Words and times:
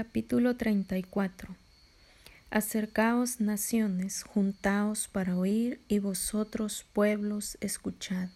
Capítulo 0.00 0.54
34 0.54 1.56
Acercaos 2.50 3.40
naciones, 3.40 4.22
juntaos 4.22 5.08
para 5.08 5.36
oír, 5.36 5.80
y 5.88 5.98
vosotros 5.98 6.86
pueblos, 6.92 7.58
escuchad. 7.60 8.28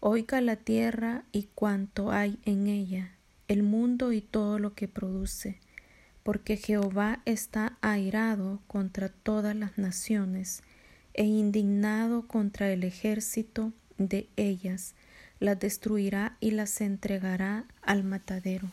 Oiga 0.00 0.40
la 0.40 0.56
tierra 0.56 1.24
y 1.30 1.50
cuanto 1.54 2.10
hay 2.10 2.38
en 2.46 2.68
ella, 2.68 3.10
el 3.48 3.62
mundo 3.62 4.12
y 4.12 4.22
todo 4.22 4.58
lo 4.58 4.72
que 4.72 4.88
produce, 4.88 5.58
porque 6.22 6.56
Jehová 6.56 7.20
está 7.26 7.76
airado 7.82 8.62
contra 8.66 9.10
todas 9.10 9.54
las 9.54 9.76
naciones, 9.76 10.62
e 11.12 11.24
indignado 11.24 12.26
contra 12.26 12.72
el 12.72 12.84
ejército 12.84 13.74
de 13.98 14.26
ellas, 14.36 14.94
las 15.38 15.60
destruirá 15.60 16.38
y 16.40 16.52
las 16.52 16.80
entregará 16.80 17.66
al 17.82 18.04
matadero. 18.04 18.70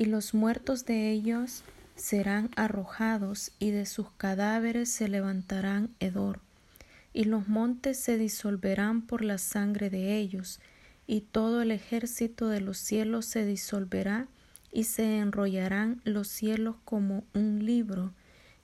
Y 0.00 0.06
los 0.06 0.32
muertos 0.32 0.86
de 0.86 1.10
ellos 1.10 1.62
serán 1.94 2.48
arrojados, 2.56 3.52
y 3.58 3.70
de 3.70 3.84
sus 3.84 4.10
cadáveres 4.12 4.88
se 4.88 5.08
levantarán 5.08 5.90
hedor, 6.00 6.40
y 7.12 7.24
los 7.24 7.48
montes 7.48 8.00
se 8.00 8.16
disolverán 8.16 9.02
por 9.02 9.22
la 9.22 9.36
sangre 9.36 9.90
de 9.90 10.16
ellos, 10.16 10.58
y 11.06 11.20
todo 11.20 11.60
el 11.60 11.70
ejército 11.70 12.48
de 12.48 12.62
los 12.62 12.78
cielos 12.78 13.26
se 13.26 13.44
disolverá, 13.44 14.26
y 14.72 14.84
se 14.84 15.18
enrollarán 15.18 16.00
los 16.04 16.28
cielos 16.28 16.76
como 16.86 17.22
un 17.34 17.66
libro, 17.66 18.14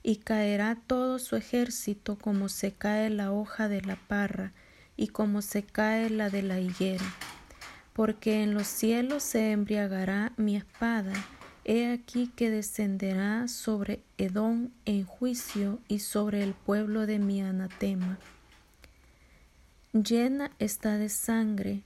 y 0.02 0.16
caerá 0.16 0.78
todo 0.86 1.18
su 1.18 1.36
ejército 1.36 2.16
como 2.16 2.48
se 2.48 2.72
cae 2.72 3.10
la 3.10 3.30
hoja 3.30 3.68
de 3.68 3.82
la 3.82 3.96
parra, 3.96 4.54
y 4.96 5.08
como 5.08 5.42
se 5.42 5.64
cae 5.64 6.08
la 6.08 6.30
de 6.30 6.40
la 6.40 6.60
higuera. 6.60 7.04
Porque 7.96 8.42
en 8.42 8.52
los 8.52 8.66
cielos 8.66 9.22
se 9.22 9.52
embriagará 9.52 10.34
mi 10.36 10.54
espada, 10.54 11.14
he 11.64 11.90
aquí 11.90 12.30
que 12.36 12.50
descenderá 12.50 13.48
sobre 13.48 14.02
Edom 14.18 14.68
en 14.84 15.06
juicio 15.06 15.78
y 15.88 16.00
sobre 16.00 16.42
el 16.42 16.52
pueblo 16.52 17.06
de 17.06 17.18
mi 17.18 17.40
anatema. 17.40 18.18
Llena 19.94 20.50
está 20.58 20.98
de 20.98 21.08
sangre 21.08 21.84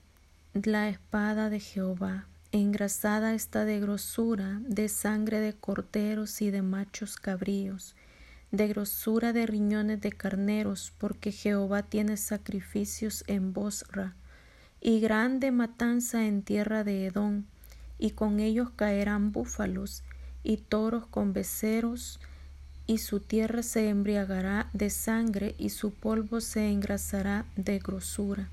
la 0.52 0.88
espada 0.88 1.48
de 1.48 1.60
Jehová, 1.60 2.26
engrasada 2.50 3.32
está 3.32 3.64
de 3.64 3.78
grosura, 3.78 4.60
de 4.64 4.88
sangre 4.88 5.38
de 5.38 5.52
corderos 5.52 6.42
y 6.42 6.50
de 6.50 6.62
machos 6.62 7.18
cabríos, 7.18 7.94
de 8.50 8.66
grosura 8.66 9.32
de 9.32 9.46
riñones 9.46 10.00
de 10.00 10.10
carneros, 10.10 10.92
porque 10.98 11.30
Jehová 11.30 11.84
tiene 11.84 12.16
sacrificios 12.16 13.22
en 13.28 13.52
Bosra, 13.52 14.16
y 14.80 15.00
grande 15.00 15.50
matanza 15.50 16.26
en 16.26 16.42
tierra 16.42 16.84
de 16.84 17.06
Edom, 17.06 17.44
y 17.98 18.12
con 18.12 18.40
ellos 18.40 18.70
caerán 18.70 19.32
búfalos 19.32 20.02
y 20.42 20.56
toros 20.56 21.06
con 21.06 21.32
beceros, 21.32 22.20
y 22.86 22.98
su 22.98 23.20
tierra 23.20 23.62
se 23.62 23.88
embriagará 23.88 24.68
de 24.72 24.90
sangre, 24.90 25.54
y 25.58 25.70
su 25.70 25.92
polvo 25.92 26.40
se 26.40 26.70
engrasará 26.70 27.46
de 27.56 27.78
grosura. 27.78 28.48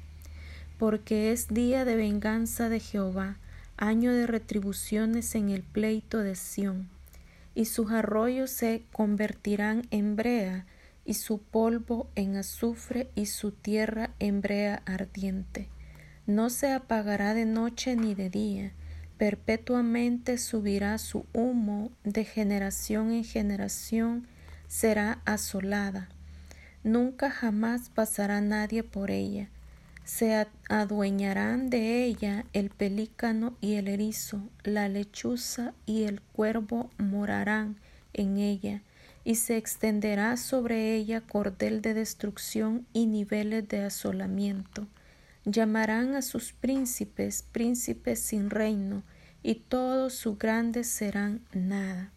Porque 0.77 1.31
es 1.31 1.47
día 1.47 1.85
de 1.85 1.95
venganza 1.95 2.69
de 2.69 2.79
Jehová, 2.79 3.37
año 3.77 4.13
de 4.13 4.27
retribuciones 4.27 5.33
en 5.35 5.49
el 5.49 5.63
pleito 5.63 6.19
de 6.19 6.35
Sión 6.35 6.89
y 7.57 7.65
sus 7.65 7.89
arroyos 7.89 8.51
se 8.51 8.83
convertirán 8.91 9.87
en 9.89 10.15
brea, 10.15 10.67
y 11.05 11.15
su 11.15 11.39
polvo 11.39 12.07
en 12.13 12.35
azufre, 12.35 13.09
y 13.15 13.25
su 13.25 13.51
tierra 13.51 14.11
en 14.19 14.41
brea 14.41 14.83
ardiente. 14.85 15.67
No 16.27 16.49
se 16.49 16.73
apagará 16.73 17.33
de 17.33 17.45
noche 17.45 17.95
ni 17.95 18.13
de 18.13 18.29
día, 18.29 18.73
perpetuamente 19.17 20.37
subirá 20.37 20.97
su 20.97 21.25
humo, 21.33 21.89
de 22.03 22.25
generación 22.25 23.13
en 23.13 23.23
generación 23.23 24.27
será 24.67 25.21
asolada. 25.23 26.09
Nunca 26.83 27.31
jamás 27.31 27.89
pasará 27.89 28.41
nadie 28.41 28.83
por 28.83 29.09
ella, 29.09 29.47
se 30.03 30.47
adueñarán 30.67 31.69
de 31.69 32.03
ella 32.03 32.43
el 32.51 32.71
pelícano 32.71 33.55
y 33.61 33.75
el 33.75 33.87
erizo, 33.87 34.41
la 34.63 34.89
lechuza 34.89 35.73
y 35.85 36.03
el 36.03 36.19
cuervo 36.19 36.89
morarán 36.97 37.77
en 38.11 38.37
ella, 38.37 38.81
y 39.23 39.35
se 39.35 39.55
extenderá 39.55 40.35
sobre 40.35 40.93
ella 40.95 41.21
cordel 41.21 41.81
de 41.81 41.93
destrucción 41.93 42.85
y 42.91 43.05
niveles 43.05 43.65
de 43.69 43.85
asolamiento. 43.85 44.87
Llamarán 45.49 46.13
a 46.15 46.21
sus 46.21 46.51
príncipes 46.51 47.45
príncipes 47.53 48.19
sin 48.19 48.49
reino, 48.49 49.03
y 49.41 49.55
todos 49.55 50.11
sus 50.11 50.37
grandes 50.37 50.87
serán 50.87 51.39
nada. 51.53 52.11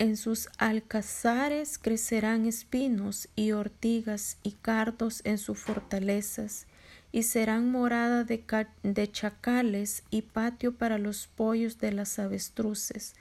En 0.00 0.16
sus 0.16 0.48
alcazares 0.58 1.78
crecerán 1.78 2.46
espinos 2.46 3.28
y 3.36 3.52
ortigas 3.52 4.38
y 4.42 4.52
cardos 4.60 5.20
en 5.22 5.38
sus 5.38 5.60
fortalezas, 5.60 6.66
y 7.12 7.22
serán 7.22 7.70
morada 7.70 8.24
de, 8.24 8.44
de, 8.82 9.12
chacales 9.12 10.02
y 10.10 10.22
patio 10.22 10.74
para 10.74 10.98
los 10.98 11.28
pollos 11.28 11.78
de 11.78 11.92
las 11.92 12.18
avestruces. 12.18 13.14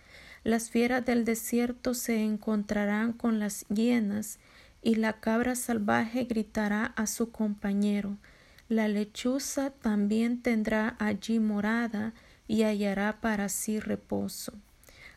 Las 0.43 0.71
fieras 0.71 1.05
del 1.05 1.25
desierto 1.25 1.93
se 1.93 2.23
encontrarán 2.23 3.13
con 3.13 3.37
las 3.37 3.67
hienas, 3.67 4.39
y 4.81 4.95
la 4.95 5.19
cabra 5.19 5.53
salvaje 5.53 6.23
gritará 6.23 6.85
a 6.85 7.05
su 7.05 7.29
compañero. 7.31 8.17
La 8.69 8.87
lechuza 8.87 9.71
también 9.71 10.43
tendrá 10.43 10.95
allí 10.99 11.39
morada 11.39 12.13
y 12.47 12.61
hallará 12.63 13.19
para 13.19 13.49
sí 13.49 13.79
reposo. 13.79 14.53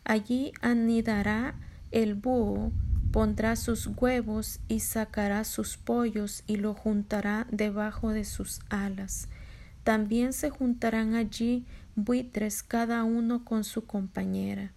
Allí 0.05 0.53
anidará 0.63 1.55
el 1.91 2.15
búho, 2.15 2.73
pondrá 3.13 3.57
sus 3.57 3.87
huevos 3.89 4.61
y 4.69 4.81
sacará 4.81 5.45
sus 5.45 5.77
pollos 5.77 6.45
y 6.47 6.57
lo 6.57 6.73
juntará 6.73 7.47
debajo 7.51 8.09
de 8.09 8.25
sus 8.25 8.61
alas. 8.71 9.29
También 9.85 10.33
se 10.33 10.49
juntarán 10.49 11.15
allí 11.15 11.67
buitres 11.95 12.63
cada 12.63 13.05
uno 13.05 13.45
con 13.45 13.65
su 13.65 13.85
compañera. 13.85 14.73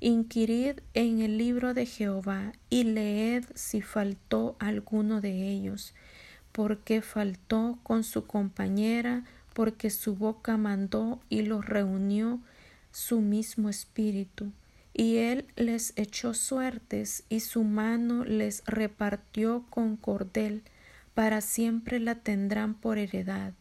Inquirid 0.00 0.80
en 0.92 1.20
el 1.20 1.38
libro 1.38 1.72
de 1.72 1.86
Jehová 1.86 2.52
y 2.68 2.84
leed 2.84 3.44
si 3.54 3.80
faltó 3.80 4.56
alguno 4.58 5.22
de 5.22 5.48
ellos, 5.48 5.94
porque 6.52 7.02
faltó 7.02 7.78
con 7.82 8.04
su 8.04 8.26
compañera, 8.26 9.24
porque 9.54 9.90
su 9.90 10.16
boca 10.16 10.56
mandó 10.56 11.20
y 11.28 11.42
los 11.42 11.66
reunió 11.66 12.40
su 12.92 13.20
mismo 13.20 13.68
espíritu. 13.68 14.52
Y 14.92 15.18
él 15.18 15.46
les 15.56 15.92
echó 15.96 16.34
suertes 16.34 17.24
y 17.28 17.40
su 17.40 17.64
mano 17.64 18.24
les 18.24 18.62
repartió 18.66 19.64
con 19.70 19.96
cordel, 19.96 20.62
para 21.14 21.40
siempre 21.40 22.00
la 22.00 22.16
tendrán 22.16 22.74
por 22.74 22.98
heredad, 22.98 23.52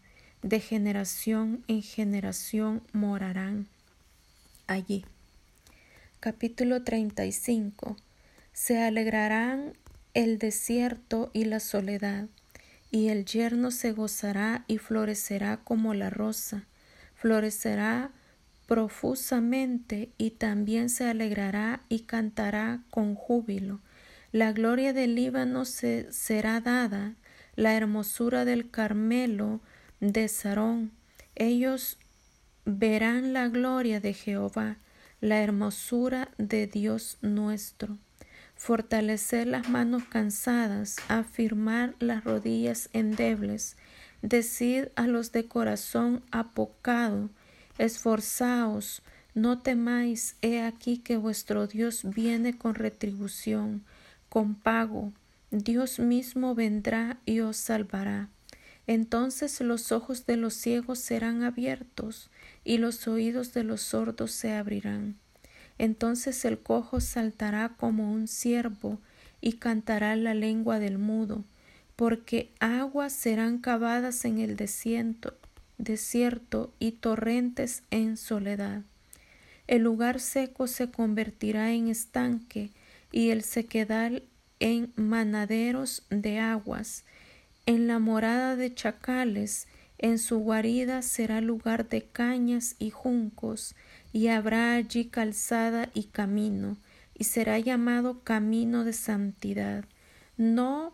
de 0.41 0.59
generación 0.59 1.63
en 1.67 1.81
generación 1.81 2.81
morarán 2.93 3.67
allí. 4.67 5.05
Capítulo 6.19 6.83
35 6.83 7.97
Se 8.53 8.81
alegrarán 8.81 9.73
el 10.13 10.37
desierto 10.37 11.29
y 11.33 11.45
la 11.45 11.59
soledad, 11.59 12.27
y 12.91 13.09
el 13.09 13.25
yerno 13.25 13.71
se 13.71 13.91
gozará 13.91 14.63
y 14.67 14.77
florecerá 14.77 15.57
como 15.57 15.93
la 15.93 16.09
rosa, 16.09 16.65
florecerá 17.15 18.11
profusamente 18.67 20.11
y 20.17 20.31
también 20.31 20.89
se 20.89 21.05
alegrará 21.05 21.81
y 21.89 22.01
cantará 22.01 22.83
con 22.89 23.15
júbilo. 23.15 23.79
La 24.31 24.53
gloria 24.53 24.93
del 24.93 25.15
Líbano 25.15 25.65
se 25.65 26.11
será 26.11 26.61
dada, 26.61 27.15
la 27.55 27.75
hermosura 27.75 28.45
del 28.45 28.69
Carmelo 28.69 29.59
de 29.99 30.27
Sarón. 30.27 30.91
Ellos 31.35 31.97
verán 32.65 33.33
la 33.33 33.47
gloria 33.47 33.99
de 33.99 34.13
Jehová, 34.13 34.77
la 35.19 35.41
hermosura 35.41 36.29
de 36.37 36.67
Dios 36.67 37.17
nuestro. 37.21 37.97
Fortalecer 38.59 39.47
las 39.47 39.69
manos 39.69 40.03
cansadas, 40.03 40.97
afirmar 41.07 41.95
las 41.99 42.25
rodillas 42.25 42.89
endebles, 42.91 43.77
decir 44.21 44.91
a 44.97 45.07
los 45.07 45.31
de 45.31 45.47
corazón 45.47 46.21
apocado, 46.29 47.29
Esforzaos, 47.77 49.01
no 49.33 49.59
temáis, 49.59 50.35
he 50.41 50.61
aquí 50.61 50.97
que 50.97 51.15
vuestro 51.15 51.67
Dios 51.67 52.01
viene 52.03 52.57
con 52.57 52.75
retribución, 52.75 53.85
con 54.27 54.55
pago. 54.55 55.13
Dios 55.51 55.97
mismo 55.97 56.53
vendrá 56.53 57.17
y 57.25 57.39
os 57.39 57.55
salvará. 57.55 58.27
Entonces 58.87 59.61
los 59.61 59.93
ojos 59.93 60.25
de 60.25 60.35
los 60.35 60.53
ciegos 60.53 60.99
serán 60.99 61.43
abiertos 61.43 62.29
y 62.65 62.77
los 62.77 63.07
oídos 63.07 63.53
de 63.53 63.63
los 63.63 63.79
sordos 63.79 64.31
se 64.33 64.51
abrirán. 64.51 65.15
Entonces 65.79 66.45
el 66.45 66.59
cojo 66.59 67.01
saltará 67.01 67.69
como 67.69 68.13
un 68.13 68.27
ciervo 68.27 68.99
y 69.41 69.53
cantará 69.53 70.15
la 70.15 70.35
lengua 70.35 70.77
del 70.77 70.99
mudo, 70.99 71.43
porque 71.95 72.51
aguas 72.59 73.13
serán 73.13 73.57
cavadas 73.57 74.23
en 74.25 74.39
el 74.39 74.55
desierto 74.55 75.33
desierto 75.79 76.73
y 76.77 76.91
torrentes 76.91 77.83
en 77.89 78.17
soledad. 78.17 78.83
El 79.65 79.83
lugar 79.83 80.19
seco 80.19 80.67
se 80.67 80.91
convertirá 80.91 81.71
en 81.71 81.87
estanque 81.87 82.69
y 83.11 83.29
el 83.29 83.43
sequedal 83.43 84.23
en 84.59 84.91
manaderos 84.95 86.03
de 86.09 86.39
aguas. 86.39 87.05
En 87.65 87.87
la 87.87 87.97
morada 87.97 88.55
de 88.55 88.73
chacales, 88.73 89.67
en 89.97 90.19
su 90.19 90.39
guarida 90.39 91.01
será 91.01 91.41
lugar 91.41 91.87
de 91.87 92.03
cañas 92.03 92.75
y 92.77 92.89
juncos, 92.89 93.75
y 94.11 94.27
habrá 94.27 94.73
allí 94.73 95.05
calzada 95.05 95.89
y 95.93 96.03
camino, 96.05 96.77
y 97.17 97.25
será 97.25 97.59
llamado 97.59 98.23
camino 98.23 98.83
de 98.83 98.93
santidad. 98.93 99.85
No 100.37 100.93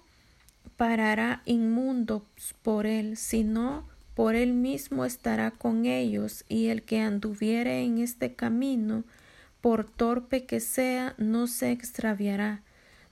parará 0.77 1.41
inmundo 1.45 2.25
por 2.61 2.85
él, 2.85 3.17
sino 3.17 3.87
por 4.15 4.35
él 4.35 4.53
mismo 4.53 5.05
estará 5.05 5.51
con 5.51 5.85
ellos, 5.85 6.45
y 6.49 6.67
el 6.67 6.83
que 6.83 7.01
anduviere 7.01 7.83
en 7.83 7.99
este 7.99 8.33
camino, 8.33 9.03
por 9.61 9.85
torpe 9.85 10.45
que 10.45 10.59
sea, 10.59 11.15
no 11.17 11.47
se 11.47 11.71
extraviará. 11.71 12.61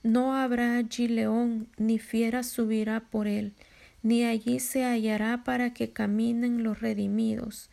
No 0.02 0.34
habrá 0.36 0.76
allí 0.76 1.08
león, 1.08 1.68
ni 1.78 1.98
fiera 1.98 2.42
subirá 2.42 3.00
por 3.00 3.26
él, 3.26 3.54
ni 4.02 4.24
allí 4.24 4.60
se 4.60 4.84
hallará 4.84 5.44
para 5.44 5.72
que 5.72 5.92
caminen 5.92 6.62
los 6.62 6.80
redimidos. 6.80 7.70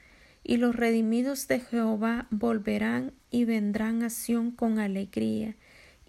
Y 0.51 0.57
los 0.57 0.75
redimidos 0.75 1.48
de 1.48 1.62
Jehová 1.62 2.27
volverán 2.30 3.13
y 3.30 3.45
vendrán 3.45 4.03
a 4.03 4.09
Sión 4.09 4.51
con 4.51 4.80
alegría, 4.80 5.56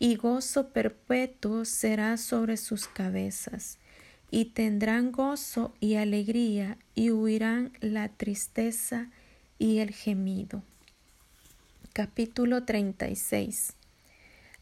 y 0.01 0.17
gozo 0.17 0.71
perpetuo 0.71 1.65
será 1.65 2.17
sobre 2.17 2.57
sus 2.57 2.89
cabezas 2.89 3.79
y 4.33 4.47
tendrán 4.47 5.13
gozo 5.13 5.73
y 5.79 5.95
alegría 5.95 6.77
y 6.97 7.13
huirán 7.13 7.71
la 7.79 8.09
tristeza 8.09 9.11
y 9.61 9.79
el 9.79 9.93
gemido. 9.93 10.65
Capítulo 11.93 12.65
36 12.65 13.75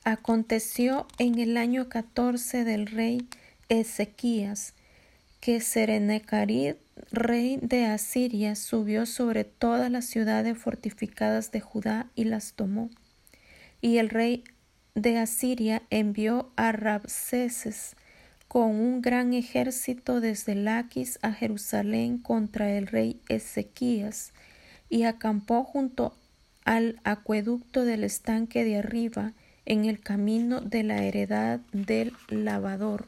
Aconteció 0.04 1.06
en 1.16 1.38
el 1.38 1.56
año 1.56 1.88
catorce 1.88 2.64
del 2.64 2.84
rey 2.84 3.26
Ezequías 3.70 4.74
que 5.40 5.60
Serenecarid, 5.60 6.74
rey 7.10 7.58
de 7.62 7.86
Asiria, 7.86 8.54
subió 8.54 9.06
sobre 9.06 9.44
todas 9.44 9.90
las 9.90 10.04
ciudades 10.04 10.58
fortificadas 10.58 11.50
de 11.50 11.60
Judá 11.60 12.06
y 12.14 12.24
las 12.24 12.52
tomó. 12.52 12.90
Y 13.80 13.98
el 13.98 14.10
rey 14.10 14.44
de 14.94 15.18
Asiria 15.18 15.82
envió 15.90 16.50
a 16.56 16.72
Rabseses, 16.72 17.96
con 18.48 18.74
un 18.74 19.00
gran 19.00 19.32
ejército 19.32 20.20
desde 20.20 20.56
Laquis 20.56 21.20
a 21.22 21.32
Jerusalén 21.32 22.18
contra 22.18 22.70
el 22.76 22.88
rey 22.88 23.20
Ezequías 23.28 24.32
y 24.88 25.04
acampó 25.04 25.62
junto 25.62 26.16
al 26.64 27.00
acueducto 27.04 27.84
del 27.84 28.02
estanque 28.02 28.64
de 28.64 28.78
arriba 28.78 29.34
en 29.66 29.84
el 29.84 30.00
camino 30.00 30.60
de 30.60 30.82
la 30.82 31.04
heredad 31.04 31.60
del 31.72 32.12
lavador. 32.28 33.06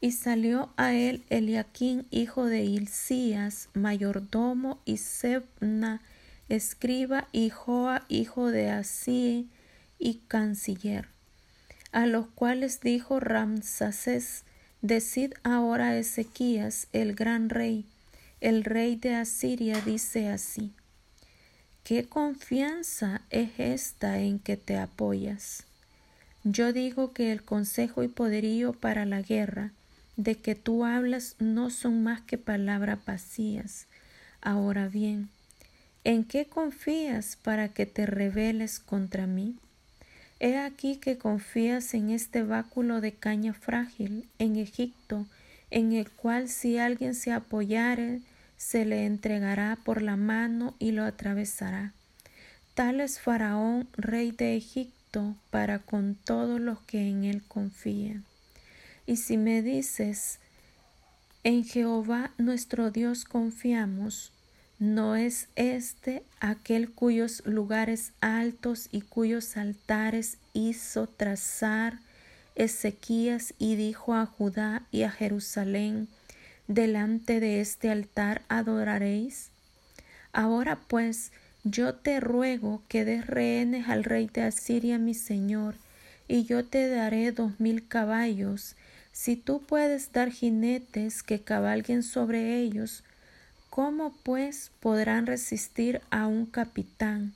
Y 0.00 0.12
salió 0.12 0.70
a 0.76 0.92
él 0.94 1.24
Eliaquín, 1.30 2.06
hijo 2.10 2.44
de 2.44 2.64
Hilcías, 2.64 3.68
mayordomo, 3.74 4.80
y 4.84 4.98
Sebna, 4.98 6.02
escriba, 6.48 7.28
y 7.32 7.50
Joa, 7.50 8.04
hijo 8.08 8.50
de 8.50 8.70
Así, 8.70 9.48
y 9.98 10.20
canciller 10.28 11.08
a 11.96 12.04
los 12.04 12.26
cuales 12.26 12.80
dijo 12.82 13.20
Ramsaces, 13.20 14.44
Decid 14.82 15.32
ahora 15.44 15.88
a 15.88 15.96
Ezequías, 15.96 16.88
el 16.92 17.14
gran 17.14 17.48
rey, 17.48 17.86
el 18.42 18.64
rey 18.64 18.96
de 18.96 19.14
Asiria, 19.14 19.80
dice 19.80 20.28
así, 20.28 20.74
¿qué 21.84 22.04
confianza 22.04 23.22
es 23.30 23.58
esta 23.58 24.18
en 24.18 24.38
que 24.38 24.58
te 24.58 24.76
apoyas? 24.76 25.64
Yo 26.44 26.74
digo 26.74 27.14
que 27.14 27.32
el 27.32 27.42
consejo 27.42 28.02
y 28.02 28.08
poderío 28.08 28.74
para 28.74 29.06
la 29.06 29.22
guerra, 29.22 29.72
de 30.16 30.36
que 30.36 30.54
tú 30.54 30.84
hablas, 30.84 31.36
no 31.38 31.70
son 31.70 32.02
más 32.02 32.20
que 32.22 32.38
palabras 32.38 32.98
vacías. 33.04 33.86
Ahora 34.40 34.88
bien, 34.88 35.28
¿en 36.04 36.24
qué 36.24 36.46
confías 36.46 37.36
para 37.42 37.68
que 37.68 37.86
te 37.86 38.06
rebeles 38.06 38.80
contra 38.80 39.26
mí? 39.26 39.56
He 40.38 40.58
aquí 40.58 40.96
que 40.96 41.16
confías 41.16 41.94
en 41.94 42.10
este 42.10 42.42
báculo 42.42 43.00
de 43.00 43.12
caña 43.12 43.54
frágil 43.54 44.28
en 44.38 44.56
Egipto, 44.56 45.26
en 45.70 45.92
el 45.92 46.10
cual 46.10 46.48
si 46.48 46.78
alguien 46.78 47.14
se 47.14 47.32
apoyare, 47.32 48.20
se 48.56 48.84
le 48.84 49.06
entregará 49.06 49.78
por 49.84 50.02
la 50.02 50.16
mano 50.16 50.74
y 50.78 50.92
lo 50.92 51.04
atravesará. 51.04 51.92
Tal 52.74 53.00
es 53.00 53.18
Faraón, 53.18 53.88
rey 53.96 54.30
de 54.30 54.56
Egipto, 54.56 55.34
para 55.50 55.78
con 55.78 56.14
todos 56.14 56.60
los 56.60 56.80
que 56.80 57.08
en 57.08 57.24
él 57.24 57.42
confían. 57.48 58.24
Y 59.06 59.16
si 59.16 59.36
me 59.36 59.62
dices, 59.62 60.40
en 61.44 61.64
Jehová 61.64 62.32
nuestro 62.38 62.90
Dios 62.90 63.24
confiamos, 63.24 64.32
¿No 64.78 65.16
es 65.16 65.48
este 65.56 66.22
aquel 66.38 66.90
cuyos 66.90 67.42
lugares 67.46 68.12
altos 68.20 68.90
y 68.92 69.00
cuyos 69.00 69.56
altares 69.56 70.36
hizo 70.52 71.06
trazar 71.06 71.98
Ezequías 72.56 73.54
y 73.58 73.76
dijo 73.76 74.14
a 74.14 74.26
Judá 74.26 74.82
y 74.90 75.04
a 75.04 75.10
Jerusalén, 75.10 76.08
delante 76.68 77.40
de 77.40 77.62
este 77.62 77.88
altar 77.88 78.42
adoraréis? 78.48 79.48
Ahora 80.34 80.78
pues 80.88 81.32
yo 81.64 81.94
te 81.94 82.20
ruego 82.20 82.82
que 82.88 83.06
des 83.06 83.26
rehenes 83.26 83.88
al 83.88 84.04
rey 84.04 84.28
de 84.30 84.42
Asiria 84.42 84.98
mi 84.98 85.14
señor, 85.14 85.74
y 86.28 86.44
yo 86.44 86.66
te 86.66 86.86
daré 86.88 87.32
dos 87.32 87.58
mil 87.58 87.88
caballos, 87.88 88.76
si 89.16 89.34
tú 89.34 89.62
puedes 89.62 90.12
dar 90.12 90.30
jinetes 90.30 91.22
que 91.22 91.40
cabalguen 91.40 92.02
sobre 92.02 92.58
ellos, 92.58 93.02
¿Cómo 93.70 94.14
pues 94.22 94.70
podrán 94.80 95.26
resistir 95.26 96.02
a 96.10 96.26
un 96.26 96.44
capitán, 96.44 97.32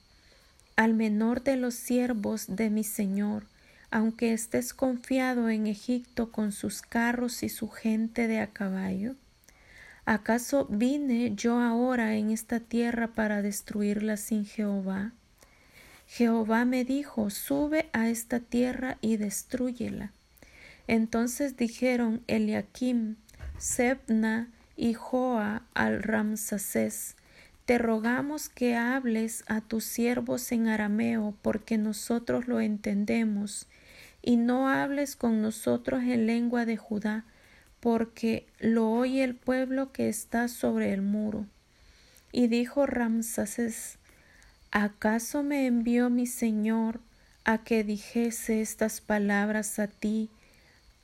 al 0.76 0.92
menor 0.92 1.42
de 1.42 1.56
los 1.56 1.74
siervos 1.74 2.46
de 2.48 2.68
mi 2.68 2.84
Señor, 2.84 3.44
aunque 3.90 4.34
estés 4.34 4.74
confiado 4.74 5.48
en 5.48 5.66
Egipto 5.66 6.30
con 6.30 6.52
sus 6.52 6.82
carros 6.82 7.42
y 7.42 7.48
su 7.48 7.68
gente 7.68 8.28
de 8.28 8.40
a 8.40 8.46
caballo? 8.46 9.16
¿Acaso 10.04 10.66
vine 10.70 11.34
yo 11.34 11.60
ahora 11.60 12.14
en 12.14 12.30
esta 12.30 12.60
tierra 12.60 13.08
para 13.08 13.42
destruirla 13.42 14.16
sin 14.18 14.44
Jehová? 14.44 15.12
Jehová 16.06 16.66
me 16.66 16.84
dijo, 16.84 17.30
sube 17.30 17.88
a 17.94 18.08
esta 18.08 18.40
tierra 18.40 18.98
y 19.00 19.16
destruyela. 19.16 20.12
Entonces 20.86 21.56
dijeron 21.56 22.22
Eliakim, 22.26 23.16
Sebna, 23.58 24.48
y 24.80 24.94
Joa 24.94 25.62
al 25.74 26.02
Ramsacés, 26.02 27.14
te 27.66 27.76
rogamos 27.76 28.48
que 28.48 28.76
hables 28.76 29.44
a 29.46 29.60
tus 29.60 29.84
siervos 29.84 30.50
en 30.52 30.68
arameo, 30.68 31.34
porque 31.42 31.76
nosotros 31.76 32.48
lo 32.48 32.60
entendemos, 32.60 33.68
y 34.22 34.38
no 34.38 34.68
hables 34.68 35.16
con 35.16 35.42
nosotros 35.42 36.02
en 36.02 36.26
lengua 36.26 36.64
de 36.64 36.78
Judá, 36.78 37.26
porque 37.80 38.46
lo 38.58 38.90
oye 38.90 39.22
el 39.22 39.34
pueblo 39.34 39.92
que 39.92 40.08
está 40.08 40.48
sobre 40.48 40.94
el 40.94 41.02
muro. 41.02 41.46
Y 42.32 42.46
dijo 42.46 42.86
Ramsacés, 42.86 43.98
¿acaso 44.70 45.42
me 45.42 45.66
envió 45.66 46.08
mi 46.08 46.26
señor 46.26 47.00
a 47.44 47.58
que 47.58 47.84
dijese 47.84 48.62
estas 48.62 49.02
palabras 49.02 49.78
a 49.78 49.88
ti, 49.88 50.30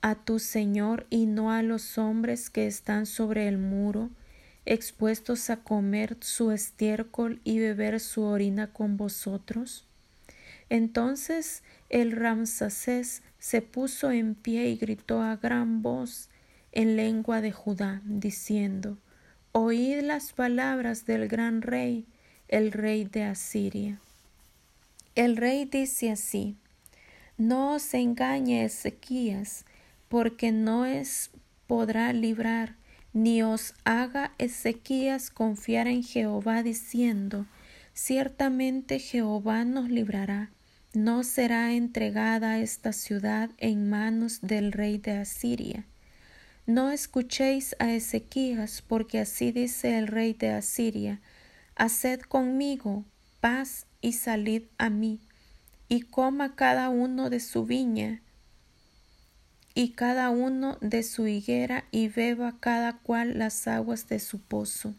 a 0.06 0.14
tu 0.14 0.38
Señor 0.38 1.04
y 1.10 1.26
no 1.26 1.50
a 1.50 1.64
los 1.64 1.98
hombres 1.98 2.48
que 2.48 2.68
están 2.68 3.06
sobre 3.06 3.48
el 3.48 3.58
muro, 3.58 4.08
expuestos 4.64 5.50
a 5.50 5.56
comer 5.56 6.16
su 6.20 6.52
estiércol 6.52 7.40
y 7.42 7.58
beber 7.58 7.98
su 7.98 8.22
orina 8.22 8.72
con 8.72 8.96
vosotros? 8.96 9.84
Entonces 10.70 11.64
el 11.90 12.12
Ramsacés 12.12 13.22
se 13.40 13.62
puso 13.62 14.12
en 14.12 14.36
pie 14.36 14.68
y 14.68 14.76
gritó 14.76 15.22
a 15.22 15.34
gran 15.34 15.82
voz 15.82 16.28
en 16.70 16.94
lengua 16.94 17.40
de 17.40 17.50
Judá, 17.50 18.00
diciendo, 18.04 18.98
Oíd 19.50 20.02
las 20.02 20.32
palabras 20.32 21.04
del 21.04 21.26
gran 21.26 21.62
rey, 21.62 22.06
el 22.46 22.70
rey 22.70 23.06
de 23.06 23.24
Asiria. 23.24 23.98
El 25.16 25.36
rey 25.36 25.64
dice 25.64 26.12
así, 26.12 26.54
No 27.36 27.72
os 27.72 27.92
engañe 27.92 28.64
Ezequías, 28.64 29.64
porque 30.08 30.52
no 30.52 30.86
es 30.86 31.30
podrá 31.66 32.12
librar, 32.12 32.76
ni 33.12 33.42
os 33.42 33.74
haga 33.84 34.32
Ezequías 34.38 35.30
confiar 35.30 35.88
en 35.88 36.02
Jehová 36.02 36.62
diciendo, 36.62 37.46
ciertamente 37.94 38.98
Jehová 38.98 39.64
nos 39.64 39.88
librará, 39.88 40.50
no 40.92 41.24
será 41.24 41.72
entregada 41.72 42.58
esta 42.58 42.92
ciudad 42.92 43.50
en 43.58 43.88
manos 43.88 44.40
del 44.42 44.72
rey 44.72 44.98
de 44.98 45.12
Asiria. 45.12 45.84
No 46.66 46.90
escuchéis 46.90 47.76
a 47.78 47.92
Ezequías, 47.92 48.82
porque 48.82 49.20
así 49.20 49.52
dice 49.52 49.98
el 49.98 50.08
rey 50.08 50.32
de 50.32 50.50
Asiria, 50.50 51.20
haced 51.74 52.20
conmigo 52.20 53.04
paz 53.40 53.86
y 54.00 54.12
salid 54.12 54.64
a 54.78 54.90
mí, 54.90 55.20
y 55.88 56.02
coma 56.02 56.56
cada 56.56 56.88
uno 56.88 57.30
de 57.30 57.40
su 57.40 57.64
viña, 57.64 58.20
y 59.76 59.90
cada 59.90 60.30
uno 60.30 60.78
de 60.80 61.02
su 61.02 61.26
higuera, 61.26 61.84
y 61.90 62.08
beba 62.08 62.54
cada 62.60 62.94
cual 62.94 63.38
las 63.38 63.68
aguas 63.68 64.08
de 64.08 64.20
su 64.20 64.40
pozo, 64.40 64.94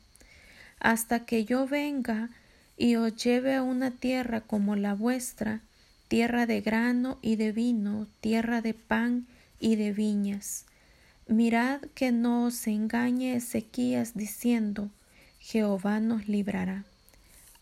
hasta 0.79 1.25
que 1.25 1.45
yo 1.45 1.65
venga 1.65 2.29
y 2.77 2.95
os 2.95 3.15
lleve 3.15 3.55
a 3.55 3.63
una 3.63 3.89
tierra 3.89 4.41
como 4.41 4.75
la 4.75 4.93
vuestra, 4.93 5.61
tierra 6.09 6.45
de 6.45 6.61
grano 6.61 7.17
y 7.23 7.37
de 7.37 7.51
vino, 7.51 8.05
tierra 8.21 8.61
de 8.61 8.75
pan 8.75 9.25
y 9.59 9.77
de 9.77 9.93
viñas. 9.93 10.65
Mirad 11.27 11.81
que 11.95 12.11
no 12.11 12.45
os 12.45 12.67
engañe 12.67 13.35
Ezequías 13.35 14.13
diciendo, 14.13 14.91
Jehová 15.39 15.99
nos 15.99 16.27
librará. 16.27 16.85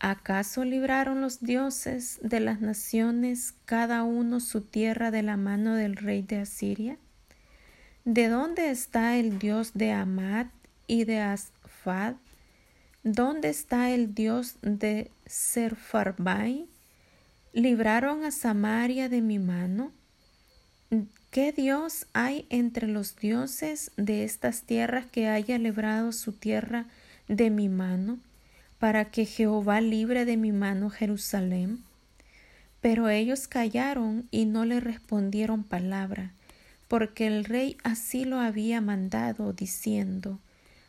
¿Acaso 0.00 0.66
libraron 0.66 1.22
los 1.22 1.40
dioses 1.40 2.18
de 2.20 2.40
las 2.40 2.60
naciones 2.60 3.54
cada 3.64 4.02
uno 4.02 4.40
su 4.40 4.60
tierra 4.60 5.10
de 5.10 5.22
la 5.22 5.38
mano 5.38 5.74
del 5.74 5.96
rey 5.96 6.20
de 6.20 6.40
Asiria? 6.40 6.98
¿De 8.06 8.28
dónde 8.28 8.70
está 8.70 9.16
el 9.16 9.40
dios 9.40 9.72
de 9.74 9.90
Amad 9.90 10.46
y 10.86 11.02
de 11.06 11.18
Asfad? 11.18 12.14
¿Dónde 13.02 13.48
está 13.48 13.90
el 13.90 14.14
dios 14.14 14.54
de 14.62 15.10
Serfarbai? 15.26 16.68
¿Libraron 17.52 18.24
a 18.24 18.30
Samaria 18.30 19.08
de 19.08 19.22
mi 19.22 19.40
mano? 19.40 19.90
¿Qué 21.32 21.50
Dios 21.50 22.06
hay 22.12 22.46
entre 22.48 22.86
los 22.86 23.16
dioses 23.16 23.90
de 23.96 24.22
estas 24.22 24.62
tierras 24.62 25.06
que 25.06 25.26
haya 25.26 25.58
librado 25.58 26.12
su 26.12 26.30
tierra 26.30 26.86
de 27.26 27.50
mi 27.50 27.68
mano, 27.68 28.20
para 28.78 29.06
que 29.06 29.26
Jehová 29.26 29.80
libre 29.80 30.24
de 30.24 30.36
mi 30.36 30.52
mano 30.52 30.90
Jerusalén? 30.90 31.82
Pero 32.80 33.08
ellos 33.08 33.48
callaron 33.48 34.28
y 34.30 34.44
no 34.44 34.64
le 34.64 34.78
respondieron 34.78 35.64
palabra, 35.64 36.30
porque 36.88 37.26
el 37.26 37.44
rey 37.44 37.76
así 37.82 38.24
lo 38.24 38.38
había 38.38 38.80
mandado, 38.80 39.52
diciendo, 39.52 40.38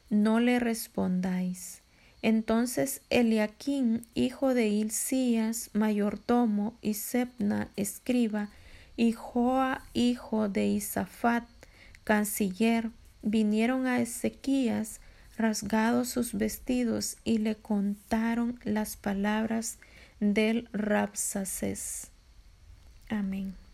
No 0.09 0.39
le 0.39 0.59
respondáis. 0.59 1.81
Entonces 2.21 3.01
Eliaquín, 3.09 4.05
hijo 4.15 4.53
de 4.53 4.67
Hilcías, 4.67 5.69
mayordomo, 5.73 6.75
y 6.81 6.95
Sepna, 6.95 7.69
escriba, 7.75 8.49
y 8.95 9.11
Joa, 9.11 9.83
hijo 9.93 10.49
de 10.49 10.67
Isafat, 10.67 11.45
canciller, 12.03 12.89
vinieron 13.21 13.85
a 13.85 13.99
Ezequías, 14.01 14.99
rasgados 15.37 16.09
sus 16.09 16.33
vestidos, 16.33 17.17
y 17.23 17.37
le 17.37 17.55
contaron 17.55 18.59
las 18.63 18.97
palabras 18.97 19.77
del 20.19 20.67
Rapsaces. 20.73 22.09
Amén. 23.09 23.66